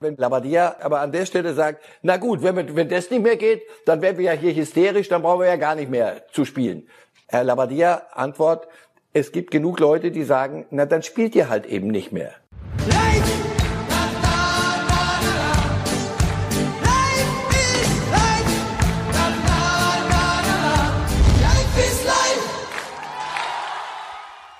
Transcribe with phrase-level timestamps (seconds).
[0.00, 3.62] Wenn Labadia aber an der Stelle sagt, na gut, wenn, wenn das nicht mehr geht,
[3.84, 6.86] dann werden wir ja hier hysterisch, dann brauchen wir ja gar nicht mehr zu spielen.
[7.26, 8.68] Herr Labadia Antwort,
[9.12, 12.32] es gibt genug Leute, die sagen, na dann spielt ihr halt eben nicht mehr.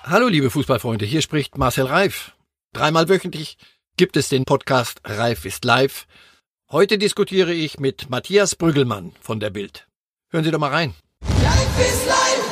[0.03, 2.33] Hallo liebe Fußballfreunde, hier spricht Marcel Reif.
[2.73, 3.57] Dreimal wöchentlich
[3.99, 6.07] gibt es den Podcast Reif ist live.
[6.71, 9.89] Heute diskutiere ich mit Matthias Brüggelmann von der Bild.
[10.31, 10.95] Hören Sie doch mal rein.
[11.23, 12.45] Reif ist live.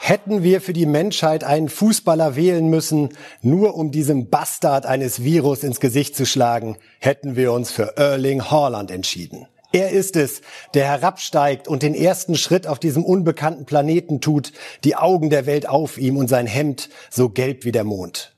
[0.00, 3.10] Hätten wir für die Menschheit einen Fußballer wählen müssen,
[3.42, 8.50] nur um diesem Bastard eines Virus ins Gesicht zu schlagen, hätten wir uns für Erling
[8.50, 9.46] Haaland entschieden.
[9.72, 10.40] Er ist es,
[10.72, 14.52] der herabsteigt und den ersten Schritt auf diesem unbekannten Planeten tut,
[14.84, 18.35] die Augen der Welt auf ihm und sein Hemd so gelb wie der Mond.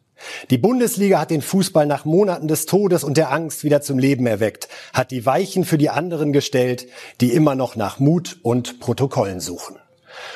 [0.50, 4.27] Die Bundesliga hat den Fußball nach Monaten des Todes und der Angst wieder zum Leben
[4.27, 6.86] erweckt, hat die Weichen für die anderen gestellt,
[7.20, 9.77] die immer noch nach Mut und Protokollen suchen.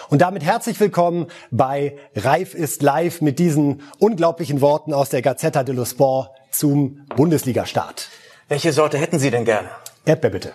[0.09, 5.65] Und damit herzlich willkommen bei Reif ist live mit diesen unglaublichen Worten aus der Gazzetta
[5.65, 8.09] dello Sport zum Bundesliga-Start.
[8.49, 9.71] Welche Sorte hätten Sie denn gerne?
[10.05, 10.53] Erdbeer bitte.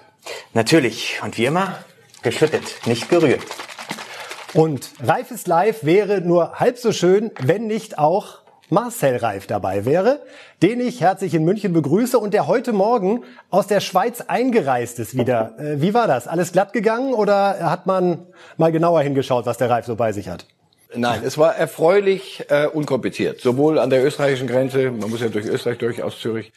[0.53, 1.19] Natürlich.
[1.23, 1.79] Und wie immer,
[2.21, 3.41] geschüttet, nicht gerührt.
[4.53, 8.39] Und Reif ist live wäre nur halb so schön, wenn nicht auch
[8.69, 10.19] Marcel Reif dabei wäre,
[10.61, 15.17] den ich herzlich in München begrüße und der heute Morgen aus der Schweiz eingereist ist
[15.17, 15.55] wieder.
[15.57, 16.27] Äh, wie war das?
[16.27, 20.29] Alles glatt gegangen oder hat man mal genauer hingeschaut, was der Reif so bei sich
[20.29, 20.45] hat?
[20.93, 23.41] Nein, es war erfreulich äh, unkompliziert.
[23.41, 26.51] Sowohl an der österreichischen Grenze, man muss ja durch Österreich durch aus Zürich,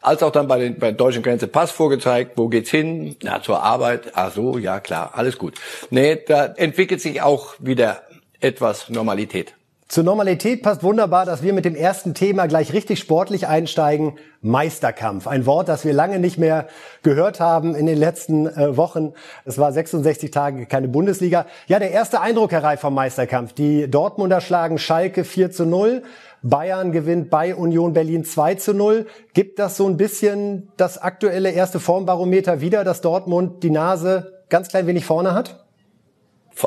[0.00, 2.32] als auch dann bei, den, bei der deutschen Grenze Pass vorgezeigt.
[2.36, 3.16] Wo geht's hin?
[3.22, 4.12] Na, zur Arbeit.
[4.14, 5.54] Ach so, ja klar, alles gut.
[5.90, 8.02] Nee, da entwickelt sich auch wieder
[8.40, 9.54] etwas Normalität.
[9.92, 14.14] Zur Normalität passt wunderbar, dass wir mit dem ersten Thema gleich richtig sportlich einsteigen.
[14.40, 15.26] Meisterkampf.
[15.26, 16.68] Ein Wort, das wir lange nicht mehr
[17.02, 19.12] gehört haben in den letzten äh, Wochen.
[19.44, 21.44] Es war 66 Tage keine Bundesliga.
[21.66, 23.52] Ja, der erste Eindruck, Herr Reif, vom Meisterkampf.
[23.52, 26.02] Die Dortmunder schlagen Schalke 4 zu 0.
[26.40, 29.04] Bayern gewinnt bei Union Berlin 2 zu 0.
[29.34, 34.68] Gibt das so ein bisschen das aktuelle erste Formbarometer wieder, dass Dortmund die Nase ganz
[34.68, 35.61] klein wenig vorne hat?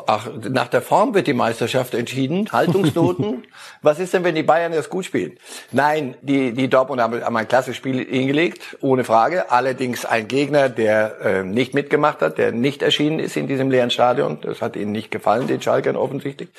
[0.07, 2.49] Ach, nach der Form wird die Meisterschaft entschieden.
[2.51, 3.45] Haltungsnoten.
[3.81, 5.37] Was ist denn, wenn die Bayern erst gut spielen?
[5.71, 9.51] Nein, die, die Dortmund haben, haben ein klasse Spiel hingelegt, ohne Frage.
[9.51, 13.91] Allerdings ein Gegner, der äh, nicht mitgemacht hat, der nicht erschienen ist in diesem leeren
[13.91, 14.39] Stadion.
[14.41, 16.49] Das hat ihnen nicht gefallen, den Schalkern offensichtlich.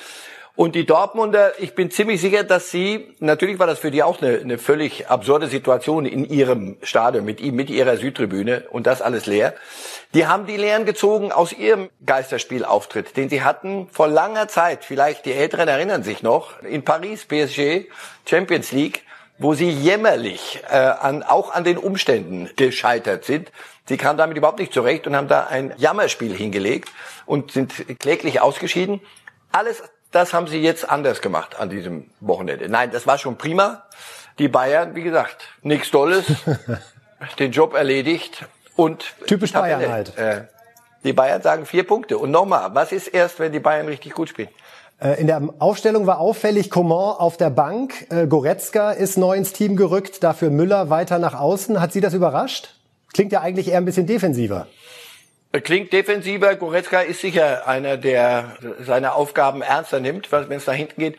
[0.57, 4.23] Und die Dortmunder, ich bin ziemlich sicher, dass sie, natürlich war das für die auch
[4.23, 9.03] eine, eine völlig absurde Situation in ihrem Stadion, mit ihm, mit ihrer Südtribüne und das
[9.03, 9.53] alles leer.
[10.15, 14.83] Die haben die Lehren gezogen aus ihrem Geisterspielauftritt, den sie hatten vor langer Zeit.
[14.83, 17.85] Vielleicht die Älteren erinnern sich noch, in Paris, PSG,
[18.25, 19.03] Champions League,
[19.37, 23.51] wo sie jämmerlich äh, an, auch an den Umständen gescheitert sind.
[23.85, 26.89] Sie kamen damit überhaupt nicht zurecht und haben da ein Jammerspiel hingelegt
[27.27, 29.01] und sind kläglich ausgeschieden.
[29.51, 32.69] Alles das haben sie jetzt anders gemacht an diesem Wochenende.
[32.69, 33.83] Nein, das war schon prima.
[34.39, 36.25] Die Bayern, wie gesagt, nichts Tolles,
[37.39, 40.17] den Job erledigt und typisch Bayern Ende, halt.
[40.17, 40.41] Äh,
[41.03, 42.17] die Bayern sagen vier Punkte.
[42.17, 44.49] Und nochmal, was ist erst, wenn die Bayern richtig gut spielen?
[44.99, 48.07] Äh, in der Aufstellung war auffällig Coman auf der Bank.
[48.09, 51.79] Äh, Goretzka ist neu ins Team gerückt, dafür Müller weiter nach außen.
[51.79, 52.75] Hat Sie das überrascht?
[53.13, 54.67] Klingt ja eigentlich eher ein bisschen defensiver.
[55.63, 56.55] Klingt defensiver.
[56.55, 61.17] Goretzka ist sicher einer, der seine Aufgaben ernster nimmt, wenn es nach hinten geht.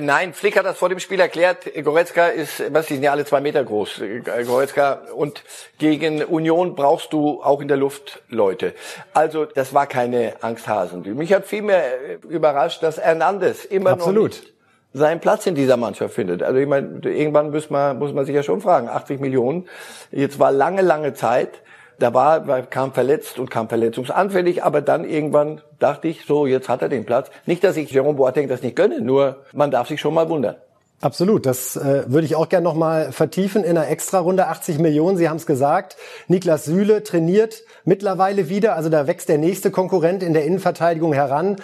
[0.00, 1.70] Nein, Flick hat das vor dem Spiel erklärt.
[1.82, 4.02] Goretzka ist, was, die sind ja alle zwei Meter groß.
[4.46, 5.42] Goretzka und
[5.78, 8.74] gegen Union brauchst du auch in der Luft Leute.
[9.14, 11.02] Also, das war keine Angsthasen.
[11.16, 14.32] Mich hat vielmehr äh, überrascht, dass Hernandez immer Absolut.
[14.32, 14.52] noch
[14.94, 16.42] seinen Platz in dieser Mannschaft findet.
[16.42, 19.66] Also ich meine, irgendwann muss man, muss man sich ja schon fragen, 80 Millionen.
[20.10, 21.62] Jetzt war lange, lange Zeit
[21.98, 26.82] da war, kam verletzt und kam verletzungsanfällig, aber dann irgendwann dachte ich, so, jetzt hat
[26.82, 27.30] er den Platz.
[27.46, 30.56] Nicht, dass ich Jerome Boateng das nicht gönne, nur man darf sich schon mal wundern.
[31.02, 34.46] Absolut, das äh, würde ich auch gerne nochmal vertiefen in einer Extra-Runde.
[34.46, 35.96] 80 Millionen, Sie haben es gesagt.
[36.28, 41.56] Niklas Süle trainiert mittlerweile wieder, also da wächst der nächste Konkurrent in der Innenverteidigung heran.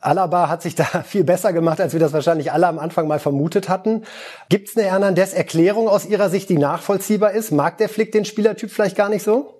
[0.00, 3.18] Alaba hat sich da viel besser gemacht, als wir das wahrscheinlich alle am Anfang mal
[3.18, 4.04] vermutet hatten.
[4.48, 7.50] Gibt es eine Hernandez-Erklärung aus Ihrer Sicht, die nachvollziehbar ist?
[7.50, 9.55] Mag der Flick den Spielertyp vielleicht gar nicht so?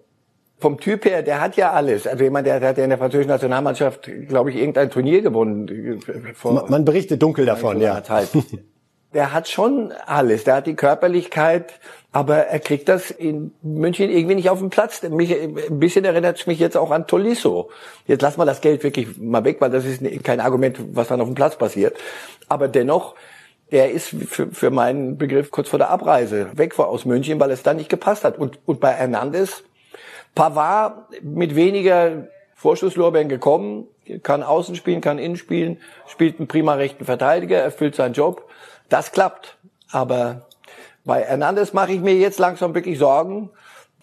[0.59, 2.07] Vom Typ her, der hat ja alles.
[2.07, 6.01] Also jemand, der, der hat ja in der französischen Nationalmannschaft, glaube ich, irgendein Turnier gewonnen.
[6.43, 8.03] Man, man berichtet dunkel davon, ja.
[8.09, 8.31] Halt.
[9.15, 10.45] Der hat schon alles.
[10.45, 11.81] Der hat die Körperlichkeit,
[12.13, 15.01] aber er kriegt das in München irgendwie nicht auf den Platz.
[15.05, 17.71] Mich, ein bisschen erinnert es mich jetzt auch an Tolisso.
[18.07, 21.23] Jetzt lass mal das Geld wirklich mal weg, weil das ist kein Argument, was dann
[21.23, 21.97] auf dem Platz passiert.
[22.49, 23.15] Aber dennoch,
[23.71, 27.51] er ist für, für meinen Begriff kurz vor der Abreise weg war aus München, weil
[27.53, 28.37] es dann nicht gepasst hat.
[28.37, 29.65] Und, und bei Hernandez,
[30.37, 33.89] Pavard mit weniger Vorschusslorbeeren gekommen,
[34.23, 38.49] kann außen spielen, kann innen spielen, spielt einen prima rechten Verteidiger, erfüllt seinen Job.
[38.89, 39.57] Das klappt.
[39.91, 40.47] Aber
[41.05, 43.51] bei Hernandez mache ich mir jetzt langsam wirklich Sorgen.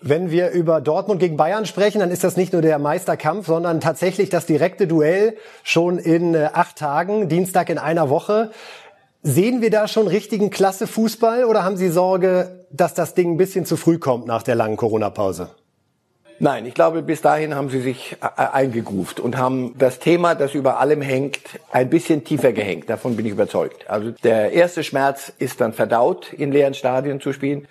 [0.01, 3.79] Wenn wir über Dortmund gegen Bayern sprechen, dann ist das nicht nur der Meisterkampf, sondern
[3.79, 8.51] tatsächlich das direkte Duell schon in äh, acht Tagen, Dienstag in einer Woche.
[9.21, 13.37] Sehen wir da schon richtigen Klasse Fußball oder haben Sie Sorge, dass das Ding ein
[13.37, 15.51] bisschen zu früh kommt nach der langen Corona-Pause?
[16.43, 20.53] Nein, ich glaube, bis dahin haben sie sich äh, eingegruft und haben das Thema, das
[20.53, 21.39] über allem hängt,
[21.71, 22.89] ein bisschen tiefer gehängt.
[22.89, 23.89] Davon bin ich überzeugt.
[23.89, 27.65] Also der erste Schmerz ist dann verdaut, in leeren Stadien zu spielen.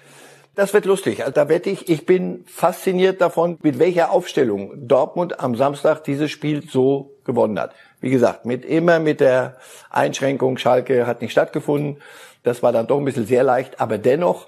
[0.55, 1.21] Das wird lustig.
[1.21, 6.31] Also da wette ich, ich bin fasziniert davon, mit welcher Aufstellung Dortmund am Samstag dieses
[6.31, 7.75] Spiel so gewonnen hat.
[8.01, 9.59] Wie gesagt, mit immer mit der
[9.91, 11.99] Einschränkung, Schalke hat nicht stattgefunden.
[12.43, 14.47] Das war dann doch ein bisschen sehr leicht, aber dennoch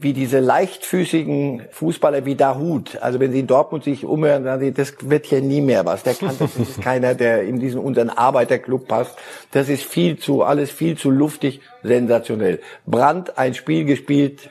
[0.00, 2.98] wie diese leichtfüßigen Fußballer wie Dahut.
[3.02, 6.02] Also wenn Sie in Dortmund sich umhören, dann Sie, das wird hier nie mehr was.
[6.02, 9.16] Der kann das, das ist keiner, der in diesen unseren Arbeiterclub passt.
[9.52, 12.60] Das ist viel zu, alles viel zu luftig, sensationell.
[12.86, 14.48] Brand ein Spiel gespielt,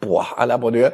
[0.00, 0.92] boah, à la Bonheur.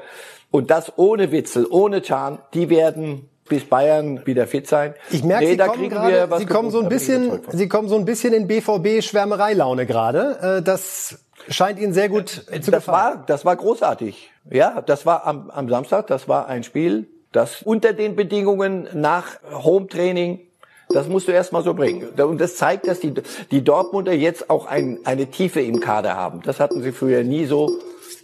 [0.53, 4.95] Und das ohne Witzel, ohne Chan, die werden bis Bayern wieder fit sein.
[5.11, 8.05] Ich merke, nee, Sie, kommen grade, Sie kommen so ein bisschen, Sie kommen so ein
[8.05, 10.59] bisschen in BVB Schwärmereilaune gerade.
[10.59, 11.19] Äh, das
[11.49, 13.19] scheint Ihnen sehr gut äh, zu das gefallen.
[13.19, 14.31] War, das war großartig.
[14.51, 19.39] Ja, das war am, am Samstag, das war ein Spiel, das unter den Bedingungen nach
[19.53, 20.41] Home-Training
[20.91, 22.09] das musst du erst mal so bringen.
[22.09, 23.13] Und das zeigt, dass die,
[23.51, 26.41] die Dortmunder jetzt auch ein, eine Tiefe im Kader haben.
[26.43, 27.79] Das hatten sie früher nie so.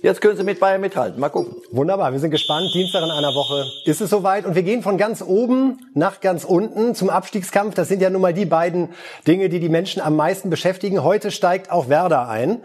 [0.04, 1.18] Jetzt können sie mit Bayern mithalten.
[1.18, 1.56] Mal gucken.
[1.70, 2.12] Wunderbar.
[2.12, 2.68] Wir sind gespannt.
[2.74, 4.44] Dienstag in einer Woche ist es soweit.
[4.44, 7.74] Und wir gehen von ganz oben nach ganz unten zum Abstiegskampf.
[7.74, 8.90] Das sind ja nun mal die beiden
[9.26, 11.02] Dinge, die die Menschen am meisten beschäftigen.
[11.02, 12.60] Heute steigt auch Werder ein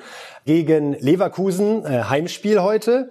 [0.45, 1.86] gegen Leverkusen.
[1.86, 3.09] Äh, Heimspiel heute.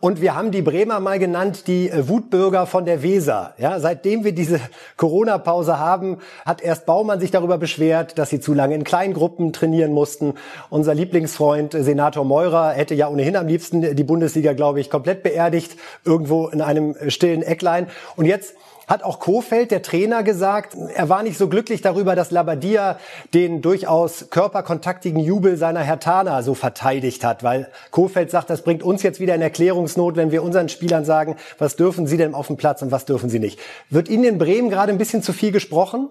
[0.00, 3.54] Und wir haben die Bremer mal genannt, die äh, Wutbürger von der Weser.
[3.58, 4.60] Ja, seitdem wir diese
[4.96, 9.90] Corona-Pause haben, hat erst Baumann sich darüber beschwert, dass sie zu lange in Kleingruppen trainieren
[9.90, 10.34] mussten.
[10.70, 15.24] Unser Lieblingsfreund äh, Senator Meurer hätte ja ohnehin am liebsten die Bundesliga, glaube ich, komplett
[15.24, 17.88] beerdigt, irgendwo in einem äh, stillen Ecklein.
[18.14, 18.54] Und jetzt
[18.88, 22.98] hat auch Kofeld, der Trainer, gesagt, er war nicht so glücklich darüber, dass Labadia
[23.34, 29.02] den durchaus körperkontaktigen Jubel seiner Hertaner so verteidigt hat, weil Kofeld sagt, das bringt uns
[29.02, 32.56] jetzt wieder in Erklärungsnot, wenn wir unseren Spielern sagen, was dürfen sie denn auf dem
[32.56, 33.60] Platz und was dürfen sie nicht.
[33.90, 36.08] Wird Ihnen in Bremen gerade ein bisschen zu viel gesprochen?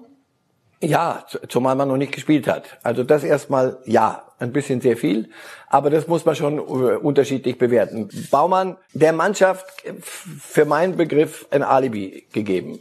[0.80, 2.78] Ja, zumal man noch nicht gespielt hat.
[2.84, 5.30] Also das erstmal ja, ein bisschen sehr viel,
[5.68, 8.10] aber das muss man schon äh, unterschiedlich bewerten.
[8.30, 9.66] Baumann der Mannschaft
[10.40, 12.80] für meinen Begriff ein Alibi gegeben.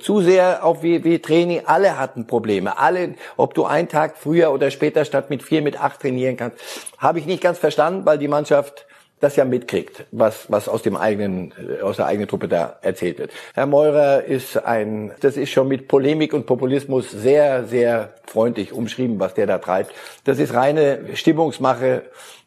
[0.00, 2.76] Zu sehr auch wie, wie Training, alle hatten Probleme.
[2.76, 6.58] Alle, ob du einen Tag früher oder später statt mit vier, mit acht trainieren kannst,
[6.98, 8.86] habe ich nicht ganz verstanden, weil die Mannschaft
[9.20, 13.18] das ja mitkriegt, was, was aus dem eigenen, äh, aus der eigenen Truppe da erzählt
[13.18, 13.32] wird.
[13.54, 19.18] Herr Meurer ist ein, das ist schon mit Polemik und Populismus sehr, sehr freundlich umschrieben,
[19.18, 19.92] was der da treibt.
[20.24, 22.02] Das ist reine Stimmungsmache.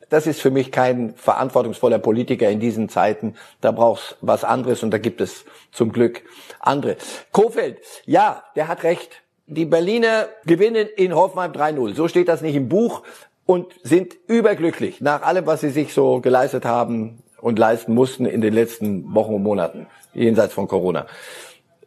[0.09, 3.35] Das ist für mich kein verantwortungsvoller Politiker in diesen Zeiten.
[3.61, 6.21] Da brauchst was anderes und da gibt es zum Glück
[6.59, 6.97] andere.
[7.31, 9.21] Kofeld, ja, der hat recht.
[9.47, 11.95] Die Berliner gewinnen in Hoffenheim 3-0.
[11.95, 13.03] So steht das nicht im Buch,
[13.45, 18.41] und sind überglücklich nach allem, was sie sich so geleistet haben und leisten mussten in
[18.41, 21.07] den letzten Wochen und Monaten, jenseits von Corona.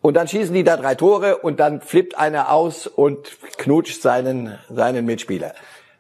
[0.01, 4.59] Und dann schießen die da drei Tore und dann flippt einer aus und knutscht seinen,
[4.69, 5.55] seinen Mitspieler.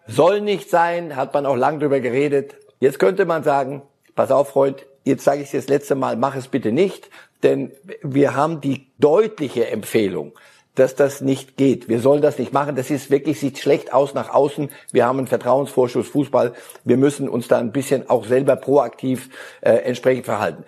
[0.06, 2.56] Soll nicht sein, hat man auch lang drüber geredet.
[2.80, 3.80] Jetzt könnte man sagen,
[4.14, 7.08] pass auf, Freund, jetzt sage ich es das letzte Mal, mach es bitte nicht,
[7.42, 10.32] denn wir haben die deutliche Empfehlung,
[10.74, 11.88] dass das nicht geht.
[11.88, 12.76] Wir sollen das nicht machen.
[12.76, 14.70] Das ist wirklich, sieht schlecht aus nach außen.
[14.92, 16.52] Wir haben einen Vertrauensvorschuss Fußball.
[16.84, 20.64] Wir müssen uns da ein bisschen auch selber proaktiv äh, entsprechend verhalten.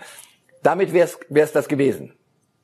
[0.63, 2.13] Damit wäre es das gewesen.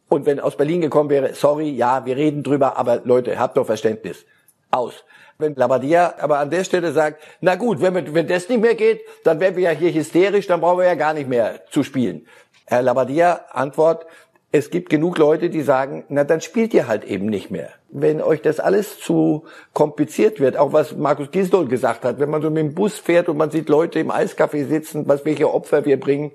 [0.09, 3.67] Und wenn aus Berlin gekommen wäre, sorry, ja, wir reden drüber, aber Leute, habt doch
[3.67, 4.25] Verständnis.
[4.71, 5.05] Aus.
[5.39, 9.01] Wenn Labadia aber an der Stelle sagt, na gut, wenn, wenn das nicht mehr geht,
[9.25, 12.27] dann werden wir ja hier hysterisch, dann brauchen wir ja gar nicht mehr zu spielen.
[12.67, 14.07] Herr Labadia, Antwort,
[14.55, 17.71] es gibt genug Leute, die sagen, na dann spielt ihr halt eben nicht mehr.
[17.91, 22.43] Wenn euch das alles zu kompliziert wird, auch was Markus Gisdol gesagt hat, wenn man
[22.43, 25.87] so mit dem Bus fährt und man sieht Leute im Eiscafé sitzen, was welche Opfer
[25.87, 26.33] wir bringen.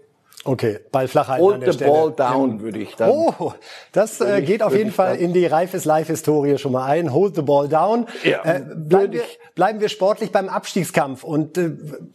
[0.48, 3.10] Okay, Ball flach halten Hold the ball down, würde ich dann.
[3.10, 3.52] Oh,
[3.92, 7.14] das äh, geht auf jeden Fall in die Reifes Live-Historie schon mal ein.
[7.14, 8.08] Hold the ball down.
[8.24, 9.24] Ja, äh, bleiben, wir,
[9.56, 11.72] bleiben wir sportlich beim Abstiegskampf und äh,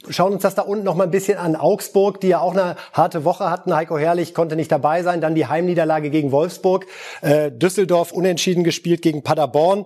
[0.09, 1.57] schauen uns das da unten noch mal ein bisschen an.
[1.57, 3.77] Augsburg, die ja auch eine harte Woche hatten.
[3.77, 5.21] Heiko Herrlich konnte nicht dabei sein.
[5.21, 6.87] Dann die Heimniederlage gegen Wolfsburg.
[7.21, 9.85] Äh, Düsseldorf unentschieden gespielt gegen Paderborn.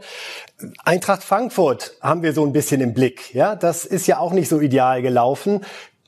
[0.84, 3.34] Eintracht Frankfurt haben wir so ein bisschen im Blick.
[3.34, 5.62] Ja, das ist ja auch nicht so ideal gelaufen.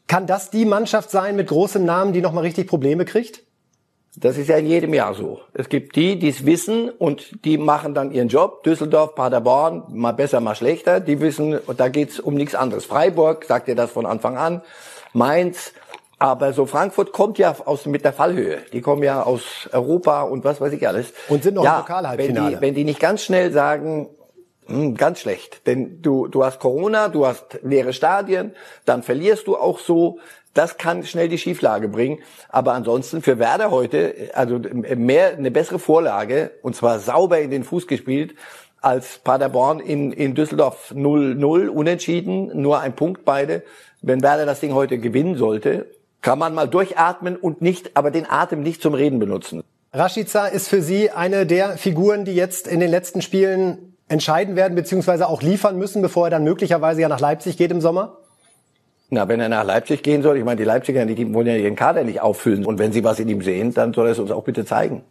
[0.09, 3.43] Kann das die Mannschaft sein mit großem Namen, die nochmal richtig Probleme kriegt?
[4.17, 5.41] Das ist ja in jedem Jahr so.
[5.53, 8.65] Es gibt die, die es wissen und die machen dann ihren Job.
[8.65, 10.99] Düsseldorf, Paderborn, mal besser, mal schlechter.
[10.99, 12.85] Die wissen, da geht's um nichts anderes.
[12.85, 14.63] Freiburg sagt ihr das von Anfang an.
[15.13, 15.73] Mainz.
[16.19, 18.59] Aber so Frankfurt kommt ja aus, mit der Fallhöhe.
[18.73, 21.13] Die kommen ja aus Europa und was weiß ich alles.
[21.29, 22.47] Und sind noch ja, im Pokalhalbfinale.
[22.47, 24.09] Wenn die, wenn die nicht ganz schnell sagen,
[24.97, 28.53] ganz schlecht, denn du, du hast Corona, du hast leere Stadien,
[28.85, 30.19] dann verlierst du auch so.
[30.55, 32.19] Das kann schnell die Schieflage bringen.
[32.49, 37.65] Aber ansonsten für Werder heute, also mehr, eine bessere Vorlage, und zwar sauber in den
[37.65, 38.35] Fuß gespielt,
[38.81, 43.63] als Paderborn in, in Düsseldorf 0-0, unentschieden, nur ein Punkt beide.
[44.03, 45.87] Wenn Werder das Ding heute gewinnen sollte,
[46.21, 49.63] kann man mal durchatmen und nicht, aber den Atem nicht zum Reden benutzen.
[49.93, 54.75] Rashica ist für Sie eine der Figuren, die jetzt in den letzten Spielen entscheiden werden,
[54.75, 58.19] beziehungsweise auch liefern müssen, bevor er dann möglicherweise ja nach Leipzig geht im Sommer?
[59.11, 61.77] Na, wenn er nach Leipzig gehen soll, ich meine, die Leipziger, die wollen ja ihren
[61.77, 62.67] Kader nicht auffüllen.
[62.67, 65.03] Und wenn sie was in ihm sehen, dann soll er es uns auch bitte zeigen.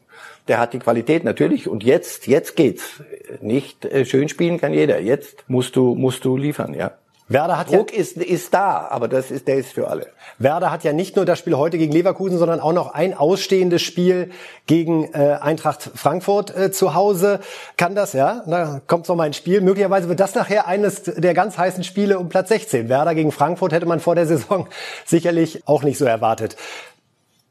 [0.47, 1.67] Der hat die Qualität natürlich.
[1.67, 3.01] Und jetzt, jetzt geht's.
[3.41, 5.01] Nicht äh, schön spielen kann jeder.
[5.01, 6.91] Jetzt musst du, musst du liefern, ja.
[7.29, 10.07] Werder hat Druck ja, ist, ist da, aber das ist, der ist für alle.
[10.38, 13.81] Werder hat ja nicht nur das Spiel heute gegen Leverkusen, sondern auch noch ein ausstehendes
[13.81, 14.31] Spiel
[14.65, 17.41] gegen äh, Eintracht Frankfurt äh, zu Hause.
[17.75, 18.43] Kann das, ja?
[18.48, 19.60] Da kommt noch mal ein Spiel.
[19.60, 22.88] Möglicherweise wird das nachher eines der ganz heißen Spiele um Platz 16.
[22.88, 24.69] Werder gegen Frankfurt hätte man vor der Saison
[25.05, 26.55] sicherlich auch nicht so erwartet.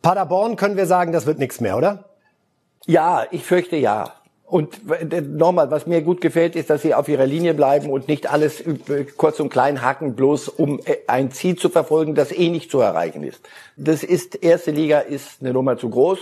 [0.01, 2.05] Paderborn können wir sagen, das wird nichts mehr, oder?
[2.87, 4.15] Ja, ich fürchte ja.
[4.47, 4.79] Und
[5.37, 8.63] nochmal, was mir gut gefällt, ist, dass sie auf ihrer Linie bleiben und nicht alles
[9.17, 12.79] kurz und klein hacken, bloß um äh, ein Ziel zu verfolgen, das eh nicht zu
[12.79, 13.41] erreichen ist.
[13.77, 16.19] Das ist, erste Liga ist eine Nummer zu groß.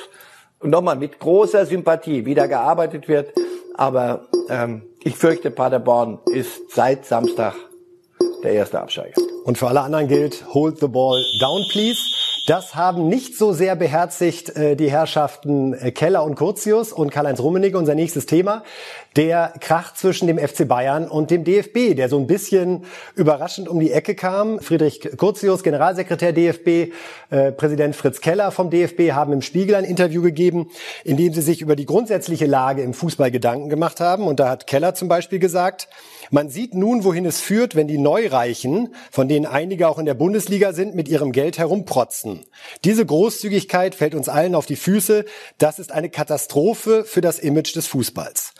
[0.60, 3.34] Und nochmal, mit großer Sympathie wieder gearbeitet wird.
[3.74, 7.54] Aber ähm, ich fürchte, Paderborn ist seit Samstag
[8.42, 9.20] der erste Absteiger.
[9.44, 12.23] Und für alle anderen gilt, hold the ball down, please.
[12.46, 17.40] Das haben nicht so sehr beherzigt äh, die Herrschaften äh, Keller und Curtius und Karl-Heinz
[17.40, 18.64] Rummenigge, unser nächstes Thema.
[19.16, 22.84] Der Krach zwischen dem FC Bayern und dem DFB, der so ein bisschen
[23.14, 24.60] überraschend um die Ecke kam.
[24.60, 26.92] Friedrich Curtius, Generalsekretär DFB,
[27.30, 30.68] äh, Präsident Fritz Keller vom DFB haben im Spiegel ein Interview gegeben,
[31.02, 34.26] in dem sie sich über die grundsätzliche Lage im Fußball Gedanken gemacht haben.
[34.26, 35.88] Und da hat Keller zum Beispiel gesagt,
[36.30, 40.14] man sieht nun, wohin es führt, wenn die Neureichen, von denen einige auch in der
[40.14, 42.33] Bundesliga sind, mit ihrem Geld herumprotzen.
[42.84, 45.24] Diese Großzügigkeit fällt uns allen auf die Füße.
[45.58, 48.54] Das ist eine Katastrophe für das Image des Fußballs.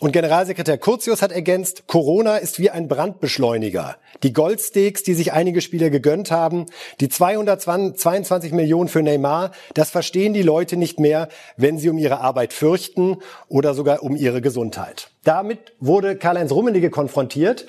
[0.00, 3.96] Und Generalsekretär Curtius hat ergänzt, Corona ist wie ein Brandbeschleuniger.
[4.22, 6.66] Die Goldsteaks, die sich einige Spieler gegönnt haben,
[7.00, 12.20] die 222 Millionen für Neymar, das verstehen die Leute nicht mehr, wenn sie um ihre
[12.20, 13.16] Arbeit fürchten
[13.48, 15.10] oder sogar um ihre Gesundheit.
[15.24, 17.66] Damit wurde Karl-Heinz Rummenigge konfrontiert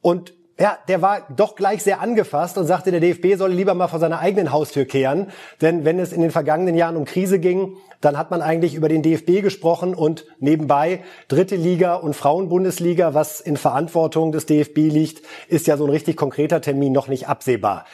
[0.00, 3.88] und ja, der war doch gleich sehr angefasst und sagte, der DFB solle lieber mal
[3.88, 5.28] vor seiner eigenen Haustür kehren.
[5.60, 8.88] Denn wenn es in den vergangenen Jahren um Krise ging, dann hat man eigentlich über
[8.88, 15.22] den DFB gesprochen und nebenbei dritte Liga und Frauenbundesliga, was in Verantwortung des DFB liegt,
[15.48, 17.86] ist ja so ein richtig konkreter Termin noch nicht absehbar.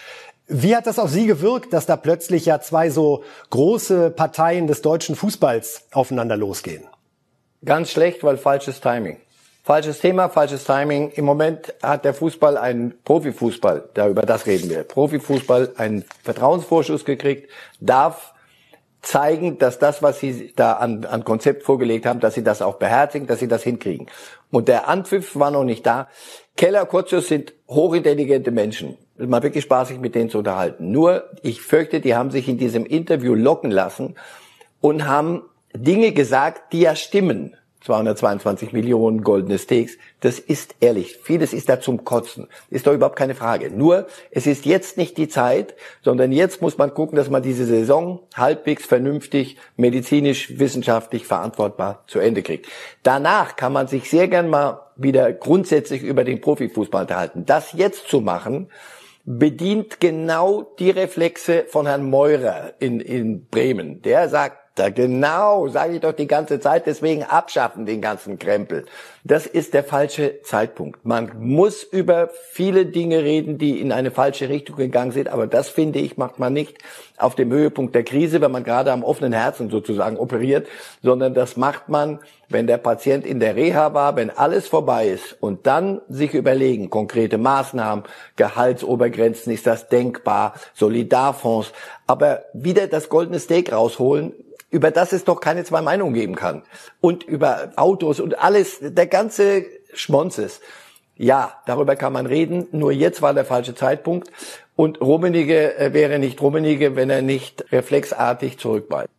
[0.46, 4.80] Wie hat das auf Sie gewirkt, dass da plötzlich ja zwei so große Parteien des
[4.80, 6.84] deutschen Fußballs aufeinander losgehen?
[7.64, 9.18] Ganz schlecht, weil falsches Timing.
[9.68, 11.10] Falsches Thema, falsches Timing.
[11.10, 14.82] Im Moment hat der Fußball einen Profifußball, da über das reden wir.
[14.82, 18.32] Profifußball einen Vertrauensvorschuss gekriegt, darf
[19.02, 22.76] zeigen, dass das, was sie da an, an Konzept vorgelegt haben, dass sie das auch
[22.76, 24.06] beherzigen, dass sie das hinkriegen.
[24.50, 26.08] Und der Anpfiff war noch nicht da.
[26.56, 28.96] Keller, Kurzius sind hochintelligente Menschen.
[29.18, 30.92] Es mal wirklich spaßig, mit denen zu unterhalten.
[30.92, 34.14] Nur, ich fürchte, die haben sich in diesem Interview locken lassen
[34.80, 35.42] und haben
[35.74, 37.54] Dinge gesagt, die ja stimmen.
[37.80, 39.96] 222 Millionen goldene Steaks.
[40.20, 41.18] Das ist ehrlich.
[41.22, 42.48] Vieles ist da zum Kotzen.
[42.70, 43.70] Ist doch überhaupt keine Frage.
[43.70, 47.64] Nur, es ist jetzt nicht die Zeit, sondern jetzt muss man gucken, dass man diese
[47.64, 52.66] Saison halbwegs vernünftig, medizinisch, wissenschaftlich verantwortbar zu Ende kriegt.
[53.02, 57.46] Danach kann man sich sehr gern mal wieder grundsätzlich über den Profifußball unterhalten.
[57.46, 58.68] Das jetzt zu machen,
[59.24, 64.00] bedient genau die Reflexe von Herrn Meurer in, in Bremen.
[64.00, 68.86] Der sagt, Da genau, sage ich doch die ganze Zeit, deswegen abschaffen den ganzen Krempel.
[69.24, 71.04] Das ist der falsche Zeitpunkt.
[71.04, 75.68] Man muss über viele Dinge reden, die in eine falsche Richtung gegangen sind, aber das
[75.68, 76.78] finde ich macht man nicht
[77.16, 80.68] auf dem Höhepunkt der Krise, wenn man gerade am offenen Herzen sozusagen operiert,
[81.02, 85.36] sondern das macht man, wenn der Patient in der Reha war, wenn alles vorbei ist
[85.40, 88.04] und dann sich überlegen, konkrete Maßnahmen,
[88.36, 91.72] Gehaltsobergrenzen, ist das denkbar, Solidarfonds,
[92.06, 94.32] aber wieder das goldene Steak rausholen,
[94.70, 96.62] über das es doch keine zwei Meinungen geben kann.
[97.00, 100.60] Und über Autos und alles, der ganze Schmonzes.
[101.16, 104.30] Ja, darüber kann man reden, nur jetzt war der falsche Zeitpunkt.
[104.76, 109.10] Und Rummenige äh, wäre nicht Rummenige, wenn er nicht reflexartig zurückbleibt.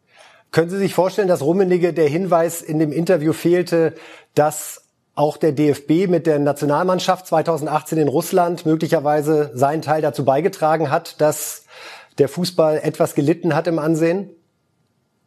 [0.52, 3.94] Können Sie sich vorstellen, dass Rummenige der Hinweis in dem Interview fehlte,
[4.34, 10.90] dass auch der DFB mit der Nationalmannschaft 2018 in Russland möglicherweise seinen Teil dazu beigetragen
[10.90, 11.66] hat, dass
[12.18, 14.30] der Fußball etwas gelitten hat im Ansehen?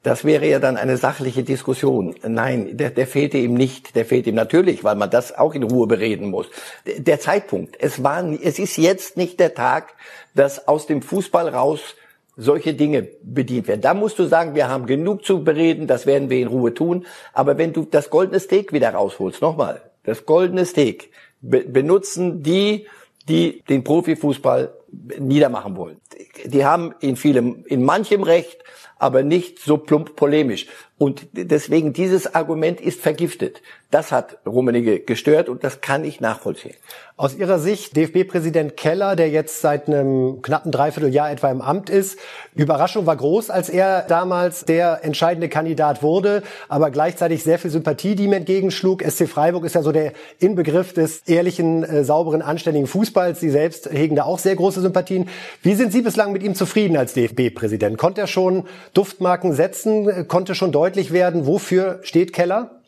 [0.03, 2.17] Das wäre ja dann eine sachliche Diskussion.
[2.27, 3.95] Nein, der, der fehlte ihm nicht.
[3.95, 6.49] Der fehlt ihm natürlich, weil man das auch in Ruhe bereden muss.
[6.85, 7.77] Der Zeitpunkt.
[7.79, 9.95] Es war, es ist jetzt nicht der Tag,
[10.35, 11.95] dass aus dem Fußball raus
[12.37, 13.83] solche Dinge bedient werden.
[13.83, 17.07] Da musst du sagen, wir haben genug zu bereden, das werden wir in Ruhe tun.
[17.33, 22.87] Aber wenn du das goldene Steak wieder rausholst, nochmal, das goldene Steak be benutzen die,
[23.29, 24.73] die den Profifußball
[25.19, 26.02] niedermachen wollen.
[26.45, 28.63] Die haben in vielem, in manchem Recht,
[28.99, 30.67] aber nicht so plump polemisch.
[31.03, 33.61] Und deswegen dieses Argument ist vergiftet.
[33.91, 36.75] Das hat Rummenigge gestört und das kann ich nachvollziehen.
[37.17, 42.19] Aus Ihrer Sicht, DFB-Präsident Keller, der jetzt seit einem knappen Dreivierteljahr etwa im Amt ist,
[42.55, 48.15] Überraschung war groß, als er damals der entscheidende Kandidat wurde, aber gleichzeitig sehr viel Sympathie,
[48.15, 49.03] die ihm entgegenschlug.
[49.03, 53.41] SC Freiburg ist ja so der Inbegriff des ehrlichen, äh, sauberen, anständigen Fußballs.
[53.41, 55.29] Sie selbst hegen da auch sehr große Sympathien.
[55.63, 57.97] Wie sind Sie bislang mit ihm zufrieden als DFB-Präsident?
[57.97, 60.29] Konnte er schon Duftmarken setzen?
[60.29, 62.82] Konnte schon deutlich werden, wofür steht Keller?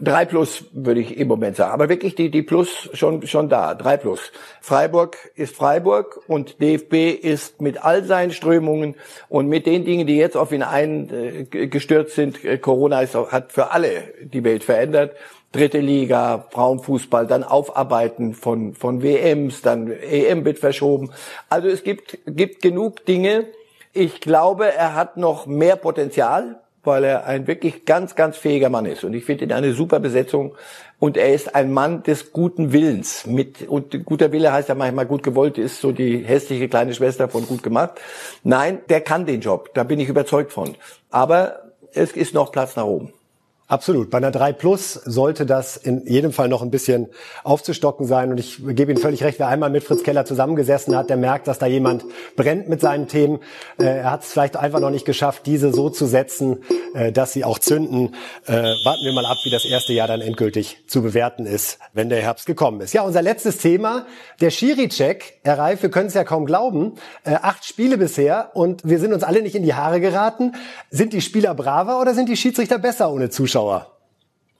[0.00, 3.74] Drei plus würde ich im Moment sagen, aber wirklich die die Plus schon schon da.
[3.74, 4.30] Drei plus.
[4.60, 8.94] Freiburg ist Freiburg und DFB ist mit all seinen Strömungen
[9.28, 12.44] und mit den Dingen, die jetzt auf ihn eingestürzt sind.
[12.44, 15.16] Äh, Corona ist, hat für alle die Welt verändert.
[15.50, 21.10] Dritte Liga, Frauenfußball, dann Aufarbeiten von von WMs, dann EM wird verschoben.
[21.48, 23.46] Also es gibt gibt genug Dinge.
[23.92, 28.86] Ich glaube, er hat noch mehr Potenzial weil er ein wirklich ganz, ganz fähiger Mann
[28.86, 29.04] ist.
[29.04, 30.56] Und ich finde ihn eine super Besetzung.
[30.98, 33.24] Und er ist ein Mann des guten Willens.
[33.26, 37.28] Mit, und guter Wille heißt ja manchmal gut gewollt, ist so die hässliche kleine Schwester
[37.28, 38.00] von gut gemacht.
[38.42, 39.70] Nein, der kann den Job.
[39.74, 40.74] Da bin ich überzeugt von.
[41.10, 41.60] Aber
[41.92, 43.12] es ist noch Platz nach oben.
[43.70, 44.08] Absolut.
[44.08, 47.08] Bei einer 3 Plus sollte das in jedem Fall noch ein bisschen
[47.44, 48.30] aufzustocken sein.
[48.30, 51.48] Und ich gebe Ihnen völlig recht, wer einmal mit Fritz Keller zusammengesessen hat, der merkt,
[51.48, 53.40] dass da jemand brennt mit seinen Themen.
[53.78, 57.34] Äh, er hat es vielleicht einfach noch nicht geschafft, diese so zu setzen, äh, dass
[57.34, 58.14] sie auch zünden.
[58.46, 62.08] Äh, warten wir mal ab, wie das erste Jahr dann endgültig zu bewerten ist, wenn
[62.08, 62.94] der Herbst gekommen ist.
[62.94, 64.06] Ja, unser letztes Thema,
[64.40, 65.40] der Schiri-Check.
[65.44, 66.94] Herr Reif, wir können es ja kaum glauben.
[67.24, 70.52] Acht Spiele bisher und wir sind uns alle nicht in die Haare geraten.
[70.90, 73.57] Sind die Spieler braver oder sind die Schiedsrichter besser ohne Zuschauer?
[73.58, 73.92] Zuschauer?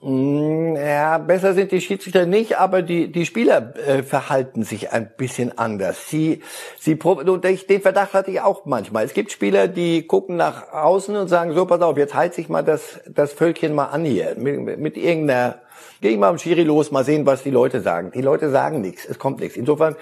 [0.01, 5.11] Mm, ja, besser sind die Schiedsrichter nicht, aber die, die Spieler äh, verhalten sich ein
[5.17, 6.09] bisschen anders.
[6.09, 6.41] Sie,
[6.79, 9.03] sie, und den Verdacht hatte ich auch manchmal.
[9.03, 12.47] Es gibt Spieler, die gucken nach außen und sagen, so, pass auf, jetzt heiz ich
[12.47, 14.35] mal das, das Völkchen mal an hier.
[14.37, 15.59] Mit, mit irgendeiner,
[16.01, 18.11] geh ich mal am Schiri los, mal sehen, was die Leute sagen.
[18.13, 19.57] Die Leute sagen nichts, es kommt nichts.
[19.57, 19.95] Insofern,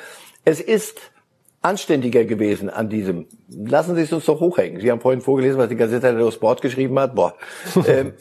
[0.45, 0.99] es ist
[1.61, 3.27] anständiger gewesen an diesem.
[3.49, 4.79] Lassen Sie es uns doch hochhängen.
[4.79, 7.15] Sie haben vorhin vorgelesen, was die Gazette dello Sport geschrieben hat.
[7.15, 7.35] Boah.
[7.87, 8.13] ähm,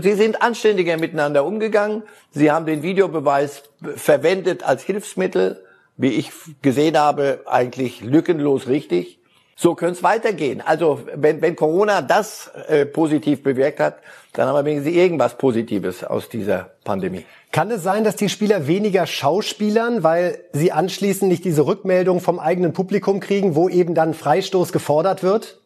[0.00, 2.02] Sie sind anständiger miteinander umgegangen.
[2.30, 3.62] Sie haben den Videobeweis
[3.96, 5.64] verwendet als Hilfsmittel,
[5.96, 6.30] wie ich
[6.62, 9.17] gesehen habe, eigentlich lückenlos richtig.
[9.60, 10.60] So könnte es weitergehen.
[10.64, 13.98] Also wenn, wenn Corona das äh, positiv bewirkt hat,
[14.32, 17.24] dann haben wir wenigstens irgendwas Positives aus dieser Pandemie.
[17.50, 22.38] Kann es sein, dass die Spieler weniger schauspielern, weil sie anschließend nicht diese Rückmeldung vom
[22.38, 25.60] eigenen Publikum kriegen, wo eben dann Freistoß gefordert wird?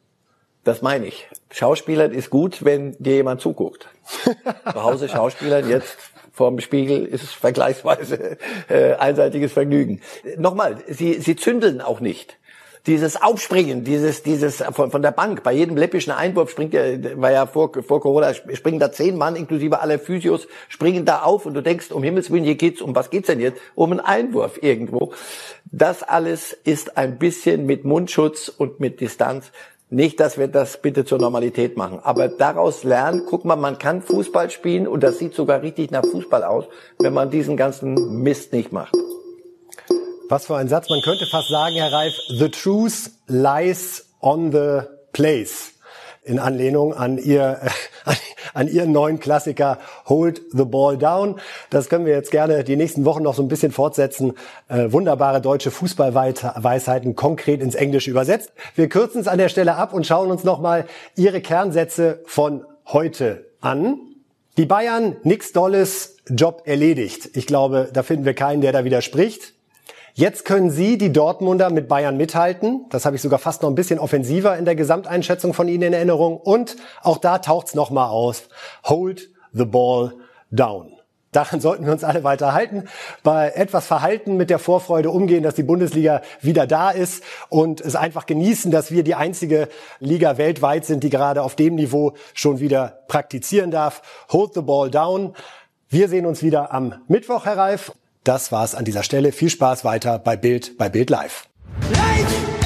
[0.64, 1.28] Das meine ich.
[1.50, 3.88] Schauspielern ist gut, wenn dir jemand zuguckt.
[4.72, 5.98] Zu Hause Schauspielern jetzt
[6.32, 8.38] vorm Spiegel ist es vergleichsweise
[8.70, 10.00] äh, einseitiges Vergnügen.
[10.38, 12.38] Nochmal, sie, sie zündeln auch nicht
[12.86, 15.42] dieses Aufspringen, dieses, dieses von, von der Bank.
[15.42, 16.82] Bei jedem läppischen Einwurf springt ja,
[17.20, 21.46] war ja vor, vor Corona, springen da zehn Mann inklusive aller Physios, springen da auf
[21.46, 23.60] und du denkst, um Himmels Willen, hier geht's um was geht's denn jetzt?
[23.74, 25.12] Um einen Einwurf irgendwo.
[25.64, 29.52] Das alles ist ein bisschen mit Mundschutz und mit Distanz.
[29.88, 34.00] Nicht, dass wir das bitte zur Normalität machen, aber daraus lernen, guck mal, man kann
[34.00, 36.64] Fußball spielen und das sieht sogar richtig nach Fußball aus,
[36.98, 38.94] wenn man diesen ganzen Mist nicht macht.
[40.32, 40.88] Was für ein Satz.
[40.88, 44.80] Man könnte fast sagen, Herr Reif, the truth lies on the
[45.12, 45.74] place.
[46.24, 47.60] in Anlehnung an ihr,
[48.06, 48.16] an,
[48.54, 51.38] an ihren neuen Klassiker Hold the Ball Down.
[51.68, 54.32] Das können wir jetzt gerne die nächsten Wochen noch so ein bisschen fortsetzen.
[54.68, 58.52] Äh, wunderbare deutsche Fußballweisheiten konkret ins Englische übersetzt.
[58.74, 63.44] Wir kürzen es an der Stelle ab und schauen uns nochmal ihre Kernsätze von heute
[63.60, 63.98] an.
[64.56, 67.28] Die Bayern, nix Dolles, Job erledigt.
[67.34, 69.52] Ich glaube, da finden wir keinen, der da widerspricht.
[70.14, 72.84] Jetzt können Sie, die Dortmunder, mit Bayern mithalten.
[72.90, 75.92] Das habe ich sogar fast noch ein bisschen offensiver in der Gesamteinschätzung von Ihnen in
[75.94, 76.36] Erinnerung.
[76.36, 78.48] Und auch da taucht's noch mal aus.
[78.84, 80.12] Hold the ball
[80.50, 80.92] down.
[81.32, 82.84] Daran sollten wir uns alle weiter halten.
[83.22, 87.96] Bei etwas Verhalten mit der Vorfreude umgehen, dass die Bundesliga wieder da ist und es
[87.96, 92.60] einfach genießen, dass wir die einzige Liga weltweit sind, die gerade auf dem Niveau schon
[92.60, 94.02] wieder praktizieren darf.
[94.30, 95.34] Hold the ball down.
[95.88, 97.92] Wir sehen uns wieder am Mittwoch, Herr Reif.
[98.24, 99.32] Das war's an dieser Stelle.
[99.32, 101.48] Viel Spaß weiter bei Bild, bei Bild Live.
[101.90, 102.61] Live!